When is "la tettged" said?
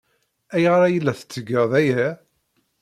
1.01-1.49